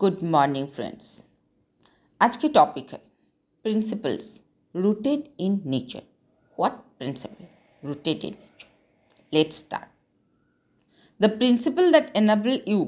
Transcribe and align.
Good 0.00 0.22
morning 0.22 0.66
friends 0.68 1.24
आज 2.20 2.36
की 2.36 2.48
topic 2.58 2.92
है 2.92 3.00
principles 3.64 4.28
rooted 4.74 5.24
in 5.40 5.60
nature 5.66 6.02
what 6.58 6.72
principle 6.98 7.88
rooted 7.88 8.24
in 8.24 8.32
nature 8.32 8.68
let's 9.32 9.58
start 9.58 9.88
the 11.20 11.30
principle 11.38 11.92
that 11.92 12.16
enable 12.16 12.60
you 12.68 12.84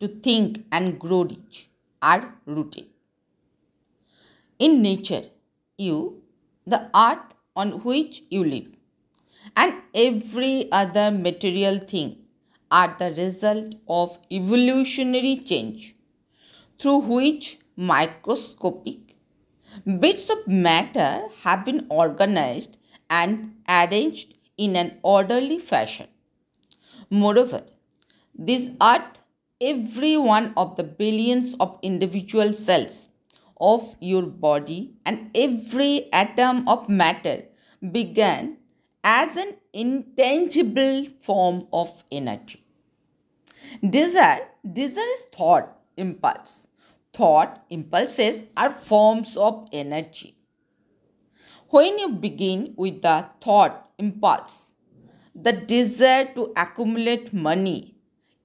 to 0.00 0.08
think 0.08 0.64
and 0.70 0.98
grow 0.98 1.24
rich 1.24 1.68
are 2.02 2.34
rooted 2.46 2.86
in 4.60 4.80
nature 4.82 5.24
you 5.78 6.22
the 6.66 6.80
earth 6.96 7.34
on 7.56 7.72
which 7.86 8.22
you 8.30 8.44
live 8.44 8.70
and 9.56 9.74
every 9.94 10.70
other 10.72 11.10
material 11.10 11.78
thing 11.92 12.16
are 12.70 12.94
the 12.98 13.10
result 13.14 13.74
of 13.88 14.18
evolutionary 14.30 15.36
change 15.50 15.94
through 16.83 16.99
which 17.17 17.59
microscopic 17.77 19.15
bits 20.01 20.29
of 20.29 20.39
matter 20.45 21.11
have 21.43 21.63
been 21.67 21.85
organized 21.89 22.77
and 23.09 23.53
arranged 23.69 24.33
in 24.57 24.75
an 24.75 24.89
orderly 25.01 25.59
fashion. 25.59 26.07
Moreover, 27.09 27.63
this 28.35 28.71
earth, 28.81 29.21
every 29.61 30.17
one 30.17 30.53
of 30.57 30.75
the 30.75 30.83
billions 30.83 31.53
of 31.61 31.79
individual 31.81 32.51
cells 32.51 33.07
of 33.61 33.95
your 34.01 34.23
body 34.23 34.91
and 35.05 35.31
every 35.33 36.11
atom 36.11 36.67
of 36.67 36.89
matter 36.89 37.43
began 37.93 38.57
as 39.05 39.37
an 39.37 39.55
intangible 39.71 41.05
form 41.21 41.65
of 41.71 42.03
energy. 42.11 42.61
Desire, 43.89 44.47
desire 44.73 45.13
is 45.15 45.25
thought 45.31 45.79
impulse 45.95 46.67
thought 47.13 47.63
impulses 47.69 48.43
are 48.57 48.71
forms 48.71 49.35
of 49.37 49.67
energy. 49.71 50.35
When 51.69 51.97
you 51.99 52.09
begin 52.09 52.73
with 52.77 53.01
the 53.01 53.27
thought 53.41 53.91
impulse, 53.97 54.73
the 55.35 55.53
desire 55.53 56.25
to 56.35 56.51
accumulate 56.55 57.33
money, 57.33 57.95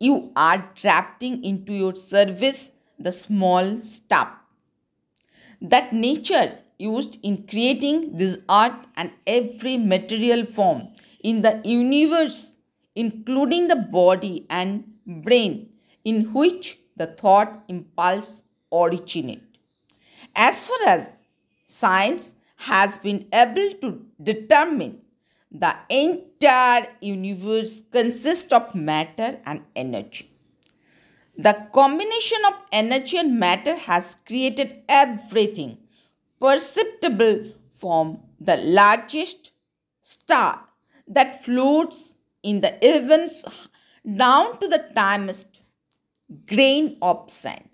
you 0.00 0.32
are 0.36 0.70
drafting 0.74 1.44
into 1.44 1.72
your 1.72 1.94
service 1.94 2.70
the 2.98 3.12
small 3.12 3.78
stuff 3.78 4.28
that 5.60 5.92
nature 5.92 6.58
used 6.78 7.18
in 7.22 7.46
creating 7.46 8.16
this 8.16 8.38
earth 8.48 8.86
and 8.96 9.10
every 9.26 9.76
material 9.76 10.44
form 10.44 10.88
in 11.20 11.42
the 11.42 11.60
universe, 11.64 12.56
including 12.94 13.66
the 13.68 13.76
body 13.76 14.46
and 14.48 14.84
brain, 15.06 15.70
in 16.04 16.32
which 16.32 16.78
the 16.96 17.06
thought 17.06 17.64
impulse 17.68 18.42
originate. 18.72 19.42
As 20.34 20.66
far 20.66 20.88
as 20.88 21.12
science 21.64 22.34
has 22.56 22.98
been 22.98 23.26
able 23.32 23.72
to 23.80 24.02
determine, 24.22 25.00
the 25.50 25.74
entire 25.88 26.88
universe 27.00 27.82
consists 27.90 28.52
of 28.52 28.74
matter 28.74 29.38
and 29.46 29.62
energy. 29.74 30.30
The 31.36 31.68
combination 31.72 32.38
of 32.48 32.54
energy 32.72 33.16
and 33.16 33.38
matter 33.38 33.76
has 33.76 34.16
created 34.26 34.82
everything 34.88 35.78
perceptible 36.40 37.52
from 37.72 38.20
the 38.40 38.56
largest 38.56 39.52
star 40.02 40.64
that 41.06 41.44
floats 41.44 42.14
in 42.42 42.60
the 42.60 42.76
heavens 42.82 43.44
down 44.16 44.58
to 44.60 44.68
the 44.68 44.84
tiniest 44.94 45.62
grain 46.46 46.96
of 47.00 47.30
sand. 47.30 47.67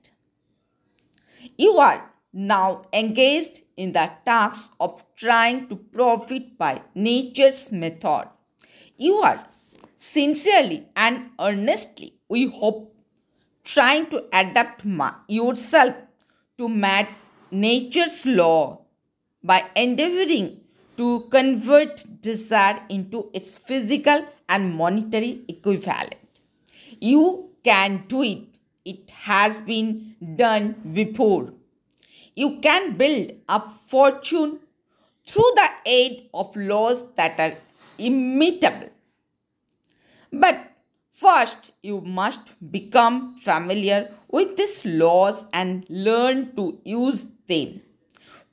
You 1.57 1.79
are 1.79 2.11
now 2.33 2.83
engaged 2.93 3.63
in 3.77 3.93
the 3.93 4.11
task 4.27 4.73
of 4.81 5.05
trying 5.15 5.69
to 5.69 5.77
profit 5.77 6.59
by 6.59 6.83
nature's 6.95 7.71
method. 7.71 8.29
You 8.97 9.17
are 9.17 9.47
sincerely 9.99 10.87
and 10.97 11.31
earnestly, 11.41 12.15
we 12.29 12.49
hope, 12.49 12.95
trying 13.63 14.07
to 14.07 14.25
adapt 14.33 14.85
yourself 15.29 15.95
to 16.59 16.69
match 16.69 17.09
nature's 17.51 18.27
law 18.27 18.81
by 19.43 19.65
endeavoring 19.77 20.61
to 20.97 21.21
convert 21.31 22.05
desire 22.21 22.85
into 22.89 23.31
its 23.33 23.59
physical 23.59 24.27
and 24.49 24.75
monetary 24.75 25.43
equivalent. 25.49 26.17
You 27.01 27.51
can 27.65 28.05
do 28.09 28.23
it 28.23 28.54
it 28.85 29.11
has 29.11 29.63
been 29.63 30.15
done 30.37 30.75
before. 30.93 31.53
You 32.35 32.59
can 32.61 32.97
build 32.97 33.33
a 33.49 33.61
fortune 33.87 34.59
through 35.27 35.53
the 35.55 35.69
aid 35.87 36.29
of 36.35 36.55
laws 36.57 37.05
that 37.15 37.39
are 37.41 37.55
immutable. 37.99 38.91
But 40.33 40.73
first, 41.13 41.73
you 41.83 42.01
must 42.01 42.55
become 42.71 43.37
familiar 43.43 44.13
with 44.29 44.57
these 44.57 44.85
laws 44.85 45.47
and 45.53 45.87
learn 45.89 46.55
to 46.57 46.79
use 46.85 47.27
them. 47.47 47.81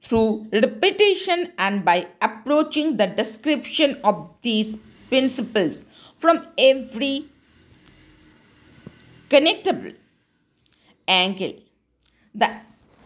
Through 0.03 0.47
repetition 0.51 1.53
and 1.57 1.85
by 1.85 2.07
approaching 2.21 2.97
the 2.97 3.07
description 3.07 3.99
of 4.03 4.29
these 4.41 4.77
principles 5.09 5.85
from 6.17 6.47
every 6.57 7.25
connectable 9.29 9.95
angle. 11.19 11.55
The 12.33 12.49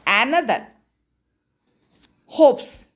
another 0.05 0.67
hopes 2.37 2.87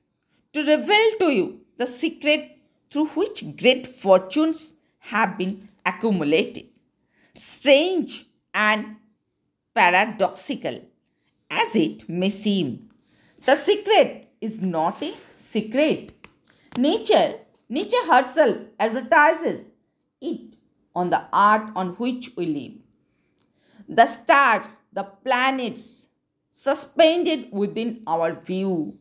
to 0.52 0.60
reveal 0.60 1.10
to 1.20 1.28
you 1.38 1.46
the 1.76 1.86
secret 1.86 2.58
through 2.90 3.06
which 3.18 3.44
great 3.56 3.86
fortunes 3.86 4.74
have 5.12 5.36
been 5.38 5.68
accumulated. 5.84 6.66
Strange 7.34 8.26
and 8.52 8.96
paradoxical 9.74 10.80
as 11.50 11.74
it 11.74 12.08
may 12.08 12.30
seem, 12.30 12.88
the 13.44 13.56
secret 13.56 14.28
is 14.40 14.60
not 14.60 15.02
a 15.02 15.12
secret. 15.36 16.12
Nature, 16.76 17.34
nature 17.68 18.04
herself 18.06 18.56
advertises 18.78 19.66
it 20.20 20.54
on 20.94 21.10
the 21.10 21.22
earth 21.32 21.70
on 21.74 21.88
which 22.02 22.30
we 22.36 22.46
live. 22.46 22.89
The 23.92 24.06
stars, 24.06 24.76
the 24.92 25.02
planets 25.02 26.06
suspended 26.48 27.48
within 27.50 28.04
our 28.06 28.32
view, 28.32 28.96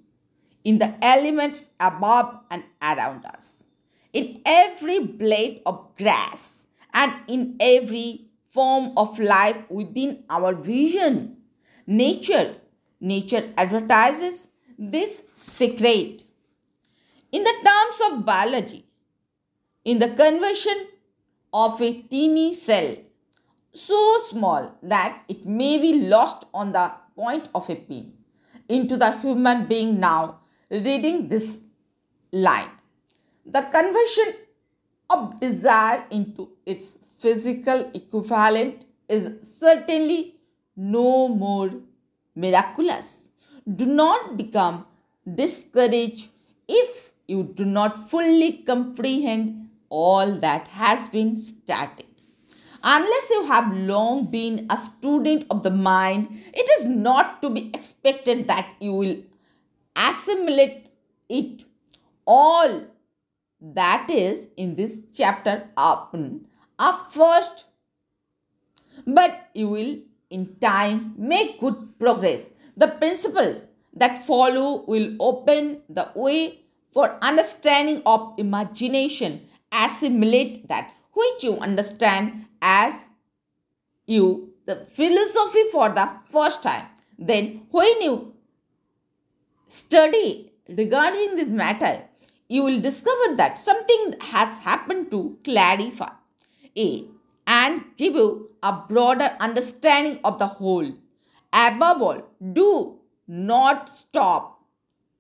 in 0.63 0.79
the 0.79 0.95
elements 1.05 1.69
above 1.79 2.39
and 2.49 2.63
around 2.81 3.23
us, 3.25 3.65
in 4.11 4.41
every 4.43 4.97
blade 4.97 5.61
of 5.67 5.95
grass, 5.95 6.65
and 6.91 7.13
in 7.27 7.55
every 7.59 8.29
form 8.47 8.93
of 8.97 9.19
life 9.19 9.57
within 9.69 10.23
our 10.27 10.55
vision. 10.55 11.37
Nature, 11.85 12.55
nature 12.99 13.53
advertises 13.57 14.47
this 14.75 15.21
secret. 15.35 16.23
In 17.31 17.43
the 17.43 17.53
terms 17.63 18.01
of 18.09 18.25
biology, 18.25 18.87
in 19.85 19.99
the 19.99 20.09
conversion 20.09 20.87
of 21.53 21.79
a 21.79 22.01
teeny 22.01 22.55
cell 22.55 22.95
so 23.73 24.19
small 24.29 24.77
that 24.81 25.23
it 25.27 25.45
may 25.45 25.77
be 25.77 26.07
lost 26.07 26.45
on 26.53 26.71
the 26.71 26.91
point 27.15 27.49
of 27.53 27.69
a 27.69 27.75
pin 27.75 28.13
into 28.67 28.97
the 28.97 29.17
human 29.19 29.67
being 29.67 29.99
now 29.99 30.39
reading 30.69 31.27
this 31.27 31.57
line. 32.31 32.69
The 33.45 33.61
conversion 33.71 34.33
of 35.09 35.39
desire 35.39 36.05
into 36.11 36.49
its 36.65 36.97
physical 37.17 37.89
equivalent 37.93 38.85
is 39.07 39.31
certainly 39.41 40.35
no 40.75 41.27
more 41.27 41.71
miraculous. 42.35 43.29
Do 43.81 43.85
not 43.85 44.37
become 44.37 44.85
discouraged 45.41 46.29
if 46.67 47.11
you 47.27 47.43
do 47.43 47.65
not 47.65 48.09
fully 48.09 48.51
comprehend 48.69 49.69
all 49.89 50.31
that 50.45 50.67
has 50.69 51.09
been 51.09 51.35
started. 51.37 52.08
Unless 52.83 53.29
you 53.29 53.45
have 53.45 53.75
long 53.75 54.25
been 54.25 54.67
a 54.69 54.77
student 54.77 55.45
of 55.49 55.63
the 55.63 55.69
mind, 55.69 56.29
it 56.53 56.69
is 56.79 56.87
not 56.87 57.41
to 57.41 57.49
be 57.49 57.69
expected 57.73 58.47
that 58.47 58.73
you 58.79 58.93
will 58.93 59.17
assimilate 59.95 60.87
it. 61.27 61.65
All 62.25 62.85
that 63.61 64.09
is 64.09 64.47
in 64.55 64.75
this 64.75 65.03
chapter 65.13 65.69
upon 65.75 66.45
up 66.77 67.11
first, 67.11 67.65
but 69.05 69.49
you 69.53 69.67
will 69.67 69.97
in 70.29 70.55
time 70.61 71.15
make 71.17 71.59
good 71.59 71.99
progress. 71.99 72.51
The 72.77 72.87
principles 72.87 73.67
that 73.93 74.25
follow 74.25 74.85
will 74.87 75.15
open 75.19 75.81
the 75.89 76.09
way 76.15 76.61
for 76.93 77.17
understanding 77.21 78.01
of 78.05 78.33
imagination, 78.37 79.47
assimilate 79.71 80.67
that 80.69 80.93
which 81.21 81.43
you 81.43 81.57
understand 81.59 82.45
as 82.61 82.93
you 84.05 84.53
the 84.65 84.75
philosophy 84.97 85.63
for 85.71 85.89
the 85.89 86.07
first 86.25 86.61
time, 86.63 86.85
then 87.17 87.45
when 87.71 88.01
you 88.01 88.33
study 89.67 90.51
regarding 90.67 91.35
this 91.35 91.47
matter, 91.47 92.03
you 92.47 92.63
will 92.63 92.79
discover 92.79 93.35
that 93.35 93.59
something 93.59 94.15
has 94.21 94.57
happened 94.59 95.09
to 95.11 95.37
clarify 95.43 96.11
a 96.77 97.05
and 97.47 97.83
give 97.97 98.13
you 98.13 98.49
a 98.61 98.71
broader 98.87 99.35
understanding 99.39 100.19
of 100.23 100.39
the 100.39 100.47
whole. 100.47 100.91
Above 101.51 102.01
all, 102.01 102.21
do 102.53 102.99
not 103.27 103.89
stop, 103.89 104.61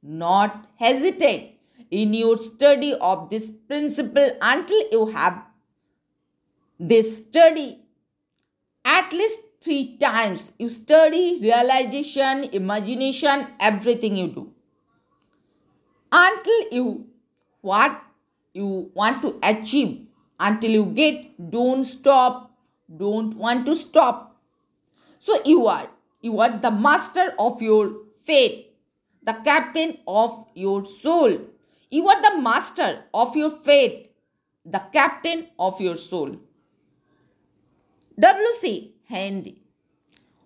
not 0.01 0.67
hesitate 0.77 1.59
in 1.89 2.13
your 2.13 2.37
study 2.37 2.93
of 2.93 3.29
this 3.29 3.51
principle 3.51 4.31
until 4.41 4.83
you 4.91 5.07
have 5.07 5.43
this 6.79 7.17
study 7.17 7.79
at 8.85 9.11
least 9.11 9.41
three 9.61 9.97
times. 9.97 10.51
You 10.57 10.69
study 10.69 11.39
realization, 11.41 12.45
imagination, 12.53 13.47
everything 13.59 14.15
you 14.15 14.27
do. 14.27 14.51
Until 16.11 16.61
you 16.71 17.07
what 17.61 18.01
you 18.53 18.91
want 18.93 19.21
to 19.23 19.37
achieve. 19.43 20.07
Until 20.39 20.71
you 20.71 20.85
get 20.85 21.51
don't 21.51 21.83
stop. 21.83 22.51
Don't 22.97 23.35
want 23.35 23.65
to 23.67 23.75
stop. 23.75 24.37
So 25.19 25.41
you 25.45 25.67
are 25.67 25.89
you 26.21 26.39
are 26.39 26.57
the 26.57 26.71
master 26.71 27.33
of 27.37 27.61
your 27.61 27.91
fate 28.23 28.65
the 29.21 29.33
captain 29.33 29.97
of 30.07 30.47
your 30.55 30.85
soul. 30.85 31.39
You 31.91 32.07
are 32.07 32.21
the 32.21 32.41
master 32.41 33.03
of 33.13 33.35
your 33.35 33.51
fate 33.51 34.11
the 34.65 34.81
captain 34.93 35.47
of 35.57 35.81
your 35.81 35.97
soul 35.97 36.39
w.c 38.19 38.95
Henley 39.05 39.61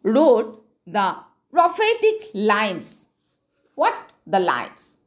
wrote 0.04 0.64
the 0.86 1.16
prophetic 1.52 2.30
lines. 2.34 3.06
What? 3.74 4.14
The 4.28 4.40
lines. 4.40 4.98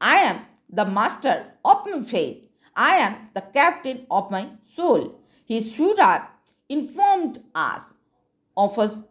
I 0.00 0.16
am 0.16 0.40
the 0.68 0.84
master 0.84 1.52
of 1.64 1.86
my 1.86 2.02
fate. 2.02 2.50
I 2.74 2.96
am 2.96 3.30
the 3.32 3.42
captain 3.42 4.06
of 4.10 4.30
my 4.30 4.48
soul. 4.64 5.20
He 5.44 5.54
His 5.54 5.72
Shura 5.72 6.26
informed 6.68 7.38
us 7.54 7.94
of 8.56 8.78
us 8.78 9.02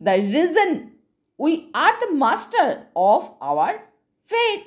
the 0.00 0.12
reason 0.12 0.92
we 1.36 1.70
are 1.74 1.98
the 2.00 2.14
master 2.14 2.86
of 2.94 3.34
our 3.40 3.82
fate, 4.22 4.64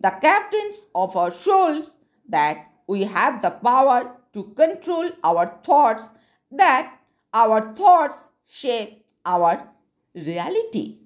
the 0.00 0.10
captains 0.10 0.86
of 0.94 1.16
our 1.16 1.30
souls, 1.30 1.96
that 2.28 2.68
we 2.86 3.04
have 3.04 3.42
the 3.42 3.50
power 3.50 4.16
to 4.32 4.44
control 4.56 5.10
our 5.24 5.58
thoughts, 5.64 6.08
that 6.50 6.98
our 7.34 7.74
thoughts 7.74 8.30
shape 8.46 9.04
our 9.24 9.68
reality. 10.14 10.98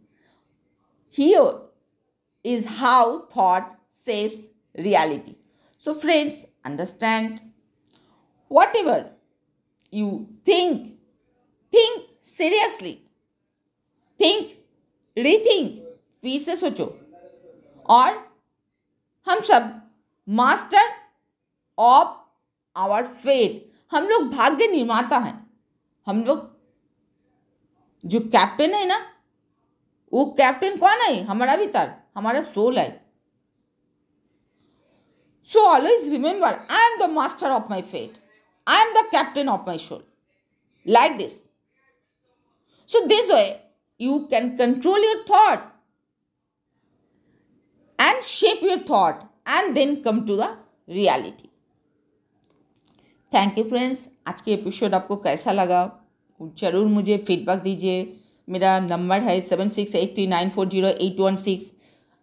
Here 1.11 1.53
is 2.45 2.67
how 2.67 3.27
thought 3.27 3.79
saves 3.89 4.49
reality. 4.77 5.37
So, 5.79 5.95
friends, 5.95 6.47
understand 6.65 7.41
whatever 8.49 9.11
you 9.91 10.29
think, 10.45 10.99
think 11.73 12.03
seriously, 12.21 13.03
think, 14.19 14.59
rethink, 15.17 15.83
फिर 16.23 16.41
से 16.41 16.57
सोचो 16.57 16.85
और 17.87 18.35
हम 19.27 19.41
सब 19.41 19.83
master 20.29 20.89
of 21.79 22.17
our 22.77 23.07
fate 23.07 23.73
हम 23.91 24.05
लोग 24.09 24.31
भाग्य 24.31 24.67
निर्माता 24.67 25.19
हैं 25.19 25.46
हम 26.07 26.25
लोग 26.25 26.55
जो 28.05 28.21
कैप्टन 28.21 28.75
है 28.75 28.85
ना, 28.87 28.99
वो 30.13 30.25
कैप्टन 30.39 30.77
कौन 30.79 31.01
है? 31.03 31.23
हमारा 31.25 31.57
भीतर 31.57 31.93
हमारा 32.17 32.41
सोल 32.43 32.79
है। 32.79 32.91
So 35.47 35.61
always 35.69 36.09
remember 36.13 36.55
I 36.55 36.91
am 36.91 36.99
the 36.99 37.11
master 37.11 37.51
of 37.51 37.71
my 37.71 37.83
fate 37.83 38.19
I 38.67 38.87
am 38.87 38.93
the 38.95 39.05
captain 39.11 39.49
of 39.49 39.67
my 39.67 39.79
soul 39.79 40.05
like 40.87 41.17
this 41.17 41.37
so 42.89 43.05
this 43.07 43.31
way 43.31 43.45
you 44.01 44.19
can 44.31 44.57
control 44.57 45.05
your 45.05 45.25
thought 45.31 45.73
and 47.99 48.23
shape 48.23 48.65
your 48.65 48.85
thought 48.91 49.23
and 49.49 49.75
then 49.75 49.95
come 50.03 50.21
to 50.27 50.37
the 50.37 50.57
reality 50.89 51.51
thank 53.33 53.57
you 53.59 53.63
friends 53.65 54.07
आज 54.29 54.41
के 54.41 54.53
episode 54.53 54.95
आपको 54.95 55.17
कैसा 55.17 55.53
लगा? 55.53 55.81
ज़रूर 56.41 56.87
मुझे 56.87 57.17
feedback 57.19 57.59
दीजिए। 57.59 57.97
मेरा 58.49 58.79
number 58.81 59.21
है 59.21 59.41
seven 59.41 59.69
six 59.69 59.95
eight 59.95 60.15
three 60.15 60.27
nine 60.27 60.51
four 60.51 60.69
zero 60.69 60.89
eight 60.89 61.21
one 61.21 61.37
six 61.37 61.73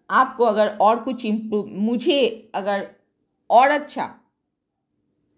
आपको 0.10 0.46
अगर 0.46 0.68
और 0.82 1.00
कुछ 1.04 1.26
इम्प्रूव 1.26 1.68
मुझे 1.82 2.50
अगर 2.56 2.88
और 3.50 3.70
अच्छा 3.72 4.10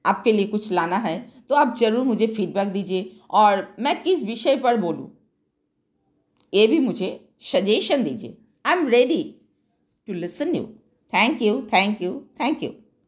आपके 0.05 0.31
लिए 0.31 0.45
कुछ 0.47 0.71
लाना 0.71 0.97
है 0.97 1.17
तो 1.49 1.55
आप 1.55 1.75
ज़रूर 1.79 2.05
मुझे 2.05 2.27
फीडबैक 2.27 2.67
दीजिए। 2.67 3.11
और 3.31 3.67
मैं 3.79 4.01
किस 4.03 4.23
विषय 4.23 4.55
पर 4.57 4.77
बोलूँ, 4.77 5.11
ये 6.53 6.67
भी 6.67 6.79
मुझे 6.79 7.19
सजेशन 7.43 8.03
दीजिए। 8.03 8.37
I 8.65 8.77
am 8.77 8.87
ready 8.87 9.23
to 10.07 10.13
listen 10.13 10.55
you 10.55 10.63
thank 11.13 11.41
you 11.41 11.61
thank 11.73 12.01
you 12.01 12.19
thank 12.39 12.63
you 12.63 12.73